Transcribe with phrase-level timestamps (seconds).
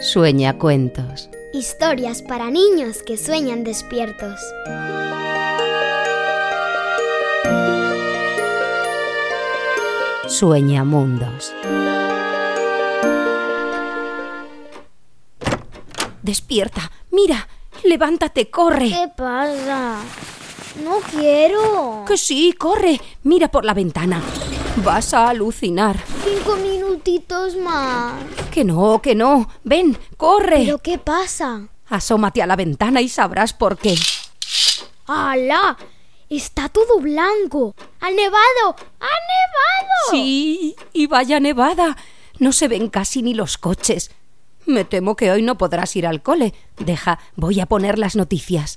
[0.00, 1.28] Sueña cuentos.
[1.52, 4.40] Historias para niños que sueñan despiertos.
[10.28, 11.52] Sueña mundos.
[16.22, 17.48] Despierta, mira,
[17.82, 18.90] levántate, corre.
[18.90, 19.96] ¿Qué pasa?
[20.84, 22.04] No quiero.
[22.06, 24.22] Que sí, corre, mira por la ventana.
[24.84, 25.96] Vas a alucinar.
[26.24, 28.14] Cinco minutitos más.
[28.50, 29.48] Que no, que no.
[29.64, 30.64] Ven, corre.
[30.64, 31.68] ¿Pero qué pasa?
[31.88, 33.94] Asómate a la ventana y sabrás por qué.
[35.06, 35.76] ¡Hala!
[36.28, 37.74] Está todo blanco.
[38.00, 38.76] ¡Ha nevado!
[39.00, 40.10] ¡Ha nevado!
[40.10, 41.96] Sí, y vaya nevada.
[42.38, 44.10] No se ven casi ni los coches.
[44.66, 46.54] Me temo que hoy no podrás ir al cole.
[46.78, 48.76] Deja, voy a poner las noticias.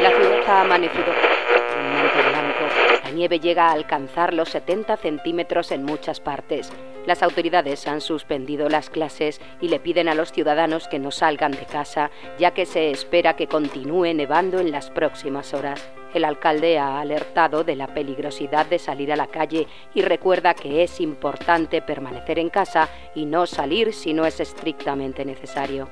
[0.00, 2.60] La ciudad ha amanecido con un manto blanco.
[3.01, 6.72] La nieve llega a alcanzar los 70 centímetros en muchas partes.
[7.06, 11.52] Las autoridades han suspendido las clases y le piden a los ciudadanos que no salgan
[11.52, 15.82] de casa, ya que se espera que continúe nevando en las próximas horas.
[16.14, 20.82] El alcalde ha alertado de la peligrosidad de salir a la calle y recuerda que
[20.82, 25.88] es importante permanecer en casa y no salir si no es estrictamente necesario.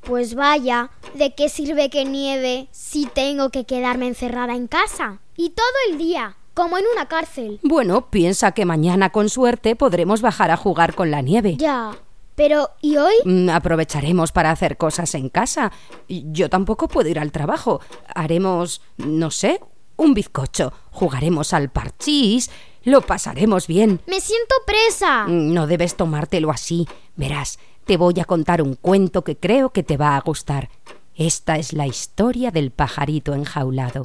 [0.00, 5.20] Pues vaya, ¿de qué sirve que nieve si tengo que quedarme encerrada en casa?
[5.36, 7.58] Y todo el día, como en una cárcel.
[7.62, 11.56] Bueno, piensa que mañana con suerte podremos bajar a jugar con la nieve.
[11.56, 11.92] Ya.
[12.34, 13.14] Pero, ¿y hoy?
[13.24, 15.72] Mm, Aprovecharemos para hacer cosas en casa.
[16.08, 17.80] Yo tampoco puedo ir al trabajo.
[18.14, 19.60] Haremos, no sé,
[19.96, 20.74] un bizcocho.
[20.90, 22.50] Jugaremos al parchís.
[22.84, 24.00] Lo pasaremos bien.
[24.06, 25.24] Me siento presa.
[25.28, 26.86] Mm, No debes tomártelo así.
[27.16, 30.68] Verás, te voy a contar un cuento que creo que te va a gustar.
[31.14, 34.02] Esta es la historia del pajarito enjaulado.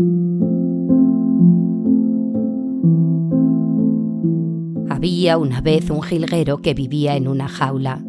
[4.95, 8.01] Había una vez un jilguero que vivía en una jaula.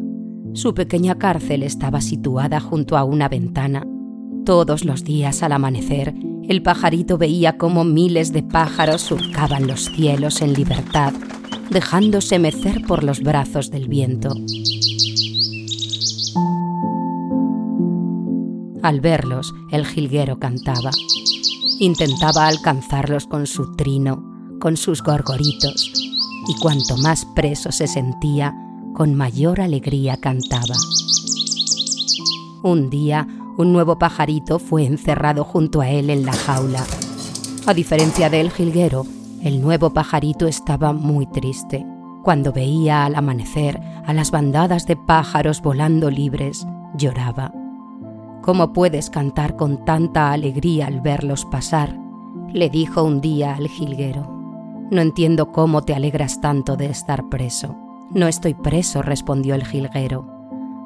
[0.53, 3.85] Su pequeña cárcel estaba situada junto a una ventana.
[4.45, 6.15] Todos los días al amanecer,
[6.47, 11.11] el pajarito veía cómo miles de pájaros surcaban los cielos en libertad,
[11.71, 14.29] dejándose mecer por los brazos del viento.
[18.81, 20.91] Al verlos, el jilguero cantaba.
[21.81, 24.23] Intentaba alcanzarlos con su trino,
[24.61, 25.91] con sus gorgoritos,
[26.47, 28.55] y cuanto más preso se sentía,
[28.93, 30.75] con mayor alegría cantaba.
[32.63, 33.27] Un día,
[33.57, 36.83] un nuevo pajarito fue encerrado junto a él en la jaula.
[37.65, 39.05] A diferencia del jilguero,
[39.43, 41.85] el nuevo pajarito estaba muy triste.
[42.23, 46.65] Cuando veía al amanecer a las bandadas de pájaros volando libres,
[46.97, 47.53] lloraba.
[48.41, 51.99] ¿Cómo puedes cantar con tanta alegría al verlos pasar?
[52.53, 54.36] le dijo un día al jilguero.
[54.89, 57.75] No entiendo cómo te alegras tanto de estar preso.
[58.11, 60.25] No estoy preso, respondió el jilguero.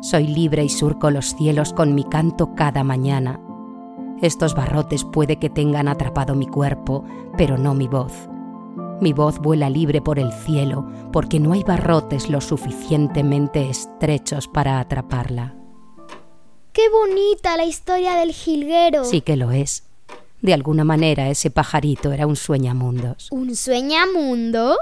[0.01, 3.39] Soy libre y surco los cielos con mi canto cada mañana.
[4.21, 7.03] Estos barrotes puede que tengan atrapado mi cuerpo,
[7.37, 8.27] pero no mi voz.
[9.01, 14.79] Mi voz vuela libre por el cielo porque no hay barrotes lo suficientemente estrechos para
[14.79, 15.55] atraparla.
[16.73, 19.03] Qué bonita la historia del jilguero.
[19.03, 19.90] Sí que lo es.
[20.41, 23.27] De alguna manera ese pajarito era un sueñamundos.
[23.31, 24.77] ¿Un sueñamundos?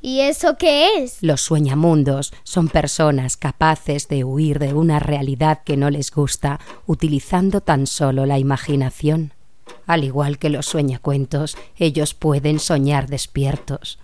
[0.00, 1.18] ¿Y eso qué es?
[1.22, 7.60] Los sueñamundos son personas capaces de huir de una realidad que no les gusta utilizando
[7.60, 9.32] tan solo la imaginación.
[9.86, 14.00] Al igual que los sueñacuentos, ellos pueden soñar despiertos.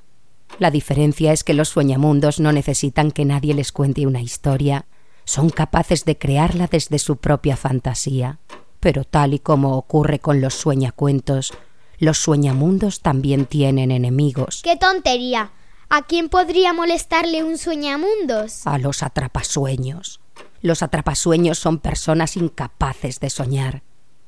[0.59, 4.87] La diferencia es que los sueñamundos no necesitan que nadie les cuente una historia,
[5.25, 8.39] son capaces de crearla desde su propia fantasía.
[8.81, 11.53] Pero tal y como ocurre con los sueñacuentos,
[11.99, 14.61] los sueñamundos también tienen enemigos.
[14.63, 15.51] ¡Qué tontería!
[15.91, 18.67] ¿A quién podría molestarle un sueñamundos?
[18.67, 20.21] a los atrapasueños.
[20.61, 23.83] Los atrapasueños son personas incapaces de soñar.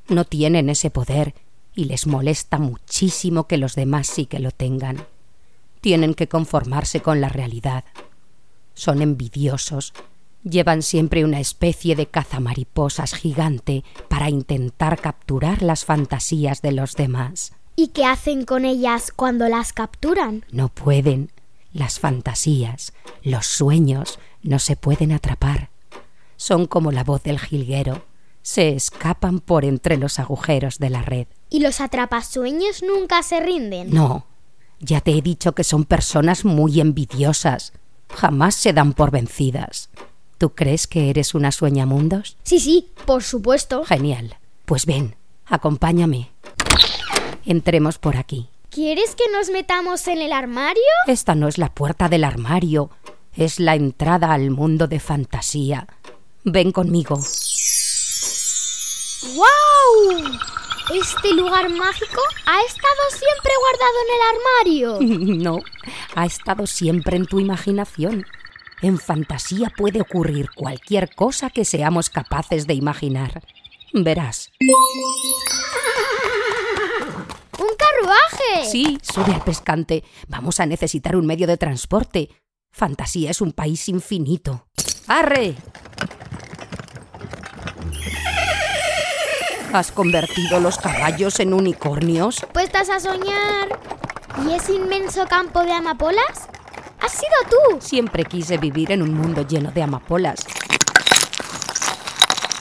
[0.09, 1.35] No tienen ese poder
[1.75, 5.07] y les molesta muchísimo que los demás sí que lo tengan.
[5.81, 7.85] Tienen que conformarse con la realidad.
[8.75, 9.93] Son envidiosos.
[10.43, 17.53] Llevan siempre una especie de cazamariposas gigante para intentar capturar las fantasías de los demás.
[17.77, 20.45] ¿Y qué hacen con ellas cuando las capturan?
[20.51, 21.31] No pueden.
[21.73, 25.71] Las fantasías, los sueños, no se pueden atrapar.
[26.37, 28.05] Son como la voz del jilguero.
[28.43, 31.27] Se escapan por entre los agujeros de la red.
[31.51, 33.93] ¿Y los atrapasueños nunca se rinden?
[33.93, 34.27] No,
[34.81, 37.75] ya te he dicho que son personas muy envidiosas.
[38.09, 39.91] Jamás se dan por vencidas.
[40.41, 42.39] ¿Tú crees que eres una sueñamundos?
[42.45, 43.85] Sí, sí, por supuesto.
[43.85, 44.39] Genial.
[44.65, 45.15] Pues ven,
[45.45, 46.31] acompáñame.
[47.45, 48.49] Entremos por aquí.
[48.71, 50.81] ¿Quieres que nos metamos en el armario?
[51.07, 52.89] Esta no es la puerta del armario.
[53.37, 55.87] es la entrada al mundo de fantasía.
[56.45, 57.21] Ven conmigo.
[59.35, 60.25] ¡Wow!
[60.95, 64.99] ¿Este lugar mágico ha estado siempre guardado en el armario?
[65.45, 65.59] No,
[66.15, 68.25] ha estado siempre en tu imaginación.
[68.83, 73.43] En fantasía puede ocurrir cualquier cosa que seamos capaces de imaginar.
[73.93, 74.51] Verás.
[77.59, 78.71] ¡Un carruaje!
[78.71, 80.03] Sí, sube al pescante.
[80.29, 82.31] Vamos a necesitar un medio de transporte.
[82.73, 84.67] Fantasía es un país infinito.
[85.09, 85.57] ¡Arre!
[89.75, 92.47] ¿Has convertido los caballos en unicornios?
[92.53, 93.79] ¿Puestas a soñar?
[94.45, 96.49] ¿Y ese inmenso campo de amapolas?
[97.11, 97.81] ¡Has sido tú!
[97.81, 100.47] Siempre quise vivir en un mundo lleno de amapolas.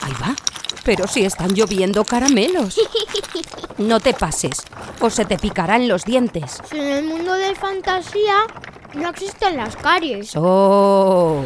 [0.02, 0.34] Ahí va.
[0.84, 2.76] Pero si están lloviendo caramelos.
[3.78, 4.58] No te pases,
[5.00, 6.58] o se te picarán los dientes.
[6.68, 8.36] Si en el mundo de fantasía
[8.92, 10.32] no existen las caries.
[10.36, 11.42] ¡Oh!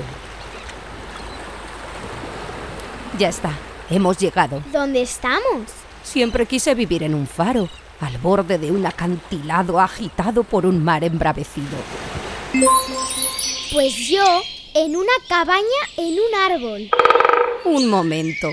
[3.17, 3.53] Ya está,
[3.89, 4.61] hemos llegado.
[4.73, 5.63] ¿Dónde estamos?
[6.03, 7.69] Siempre quise vivir en un faro,
[8.01, 11.79] al borde de un acantilado agitado por un mar embravecido.
[13.73, 14.25] Pues yo
[14.75, 15.63] en una cabaña
[15.97, 16.91] en un árbol.
[17.65, 18.49] Un momento.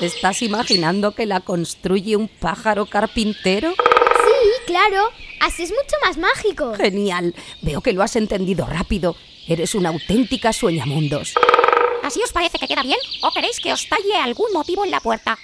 [0.00, 3.70] ¿Estás imaginando que la construye un pájaro carpintero?
[3.70, 5.10] Sí, claro.
[5.40, 6.74] Así es mucho más mágico.
[6.74, 7.34] Genial.
[7.62, 9.16] Veo que lo has entendido rápido.
[9.46, 11.34] Eres una auténtica sueñamundos.
[12.02, 15.00] ¿Así os parece que queda bien o queréis que os talle algún motivo en la
[15.00, 15.38] puerta?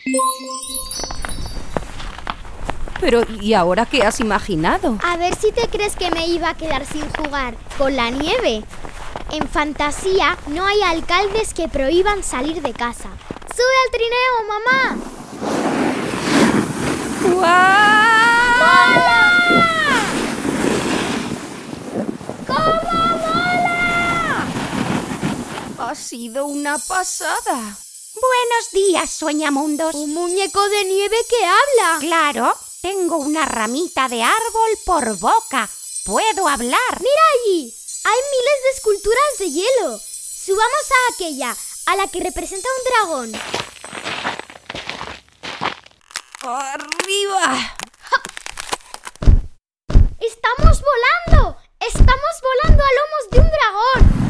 [3.01, 4.99] Pero ¿y ahora qué has imaginado?
[5.05, 8.65] A ver si te crees que me iba a quedar sin jugar con la nieve.
[9.31, 13.09] En fantasía no hay alcaldes que prohíban salir de casa.
[13.55, 14.97] ¡Sube al trineo, mamá!
[17.23, 19.25] ¡Cómo mola!
[25.79, 27.77] Ha sido una pasada.
[28.15, 29.95] Buenos días, sueñamundos.
[29.95, 31.99] Un muñeco de nieve que habla.
[32.01, 32.55] Claro,
[32.85, 35.71] tengo una ramita de árbol por boca.
[36.05, 37.01] Puedo hablar.
[37.01, 37.73] Mira allí.
[38.05, 39.99] Hay miles de esculturas de hielo.
[39.99, 43.33] Subamos a aquella, a la que representa un dragón.
[46.43, 47.75] ¡Arriba!
[50.21, 51.57] ¡Estamos volando!
[51.81, 54.25] ¡Estamos volando a lomos de un dragón!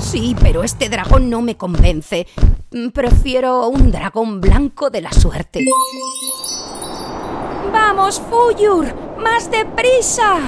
[0.00, 2.26] Sí, pero este dragón no me convence.
[2.94, 5.66] Prefiero un dragón blanco de la suerte.
[7.72, 8.86] ¡Vamos, Fuyur!
[9.18, 10.38] ¡Más deprisa!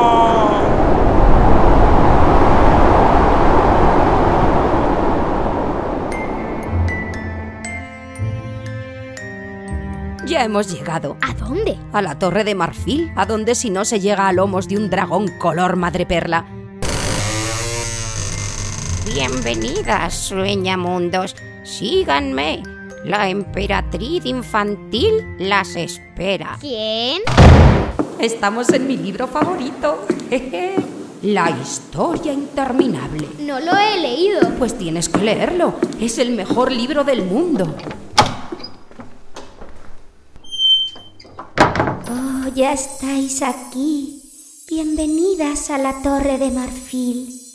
[10.28, 11.16] Ya hemos llegado.
[11.22, 11.78] ¿A dónde?
[11.92, 14.90] A la torre de marfil, a donde si no se llega a lomos de un
[14.90, 16.44] dragón color madreperla.
[19.14, 21.34] Bienvenidas, sueñamundos.
[21.64, 22.62] Síganme.
[23.04, 26.58] La emperatriz infantil las espera.
[26.60, 27.22] ¿Quién?
[28.18, 30.04] Estamos en mi libro favorito.
[30.28, 30.74] Jeje.
[31.22, 33.28] La historia interminable.
[33.40, 34.40] No lo he leído.
[34.58, 35.74] Pues tienes que leerlo.
[35.98, 37.74] Es el mejor libro del mundo.
[42.10, 44.22] Oh, ya estáis aquí.
[44.68, 47.47] Bienvenidas a la Torre de Marfil.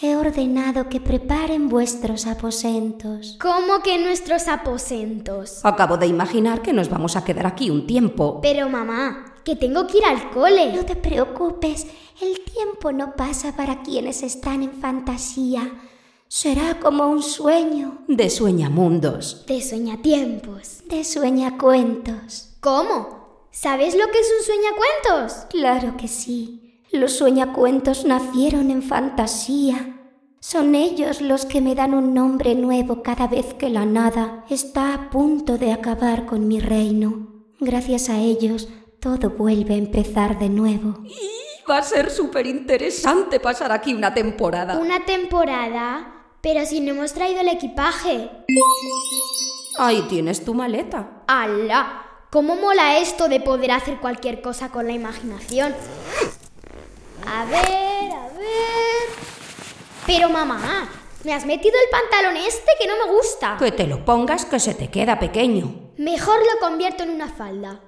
[0.00, 3.36] He ordenado que preparen vuestros aposentos.
[3.40, 5.60] ¿Cómo que nuestros aposentos?
[5.64, 8.38] Acabo de imaginar que nos vamos a quedar aquí un tiempo.
[8.40, 10.72] Pero mamá, que tengo que ir al cole.
[10.72, 11.88] No te preocupes,
[12.22, 15.68] el tiempo no pasa para quienes están en fantasía.
[16.28, 19.46] Será como un sueño De sueñamundos.
[19.46, 20.82] De sueñatiempos.
[20.88, 22.50] de sueñacuentos.
[22.60, 23.46] ¿Cómo?
[23.50, 25.46] ¿Sabes lo que es un sueñacuentos?
[25.50, 26.67] Claro que sí.
[26.90, 30.00] Los sueñacuentos nacieron en fantasía.
[30.40, 34.94] Son ellos los que me dan un nombre nuevo cada vez que la nada está
[34.94, 37.44] a punto de acabar con mi reino.
[37.60, 38.68] Gracias a ellos,
[39.00, 41.02] todo vuelve a empezar de nuevo.
[41.70, 44.78] Va a ser súper interesante pasar aquí una temporada.
[44.78, 46.14] Una temporada.
[46.40, 48.30] Pero si no hemos traído el equipaje.
[49.76, 51.24] Ahí tienes tu maleta.
[51.26, 52.04] ¡Hala!
[52.30, 55.74] ¿Cómo mola esto de poder hacer cualquier cosa con la imaginación?
[57.30, 59.08] A ver, a ver.
[60.06, 60.88] Pero mamá,
[61.24, 63.56] me has metido el pantalón este que no me gusta.
[63.58, 65.92] Que te lo pongas que se te queda pequeño.
[65.98, 67.80] Mejor lo convierto en una falda.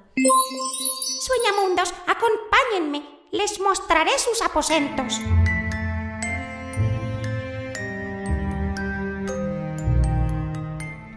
[1.20, 3.02] Sueñamundos, acompáñenme.
[3.32, 5.18] Les mostraré sus aposentos.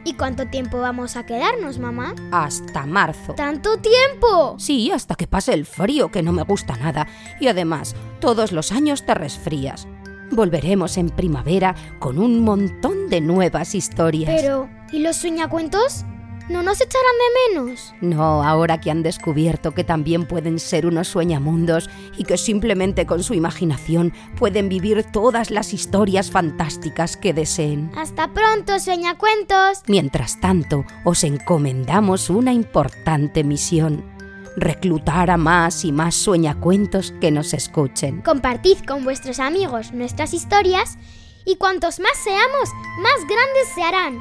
[0.06, 2.13] ¿Y ¿Y cuánto tiempo vamos a quedarnos, mamá?
[2.32, 3.34] Hasta marzo.
[3.34, 4.56] ¿Tanto tiempo?
[4.60, 7.08] Sí, hasta que pase el frío, que no me gusta nada.
[7.39, 9.86] Y además, todos los años te resfrías.
[10.32, 14.34] Volveremos en primavera con un montón de nuevas historias.
[14.34, 16.06] Pero, ¿y los sueñacuentos?
[16.48, 17.94] ¿No nos echarán de menos?
[18.00, 23.24] No, ahora que han descubierto que también pueden ser unos sueñamundos y que simplemente con
[23.24, 27.92] su imaginación pueden vivir todas las historias fantásticas que deseen.
[27.98, 29.84] Hasta pronto, sueñacuentos.
[29.88, 34.12] Mientras tanto, os encomendamos una importante misión.
[34.55, 38.22] Reclutar a más y más sueñacuentos que nos escuchen.
[38.22, 40.98] Compartid con vuestros amigos nuestras historias
[41.45, 42.69] y cuantos más seamos,
[43.01, 44.19] más grandes se harán.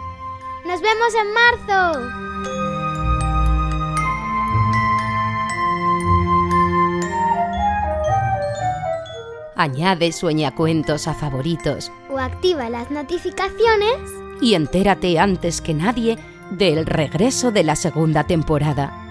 [0.67, 2.23] ¡Nos vemos en marzo!
[9.55, 13.97] Añade sueñacuentos a favoritos O activa las notificaciones.
[14.41, 16.19] y entérate antes que nadie
[16.51, 19.02] del regreso de la segunda temporada.